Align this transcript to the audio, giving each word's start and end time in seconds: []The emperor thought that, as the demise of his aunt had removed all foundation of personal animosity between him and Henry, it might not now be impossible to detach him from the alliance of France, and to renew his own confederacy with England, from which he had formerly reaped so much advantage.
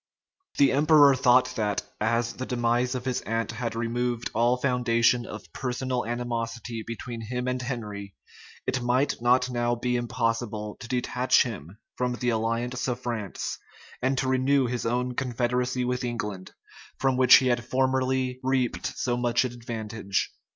[]The 0.57 0.71
emperor 0.71 1.13
thought 1.13 1.53
that, 1.57 1.83
as 2.01 2.33
the 2.33 2.45
demise 2.47 2.95
of 2.95 3.05
his 3.05 3.21
aunt 3.21 3.51
had 3.51 3.75
removed 3.75 4.31
all 4.33 4.57
foundation 4.57 5.27
of 5.27 5.53
personal 5.53 6.07
animosity 6.07 6.81
between 6.81 7.21
him 7.21 7.47
and 7.47 7.61
Henry, 7.61 8.15
it 8.65 8.81
might 8.81 9.21
not 9.21 9.51
now 9.51 9.75
be 9.75 9.95
impossible 9.95 10.75
to 10.79 10.87
detach 10.87 11.43
him 11.43 11.77
from 11.97 12.13
the 12.15 12.29
alliance 12.29 12.87
of 12.87 12.99
France, 12.99 13.59
and 14.01 14.17
to 14.17 14.27
renew 14.27 14.65
his 14.65 14.87
own 14.87 15.13
confederacy 15.13 15.85
with 15.85 16.03
England, 16.03 16.53
from 16.97 17.15
which 17.15 17.35
he 17.35 17.45
had 17.49 17.63
formerly 17.63 18.39
reaped 18.41 18.97
so 18.97 19.15
much 19.15 19.45
advantage. 19.45 20.31